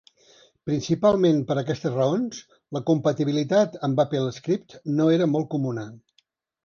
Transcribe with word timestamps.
Principalment 0.69 1.41
per 1.49 1.57
aquestes 1.61 1.93
raons, 1.97 2.39
la 2.77 2.83
compatibilitat 2.87 3.77
amb 3.89 4.05
AppleScript 4.05 4.77
no 5.01 5.07
era 5.19 5.29
molt 5.35 5.51
comuna. 5.57 5.87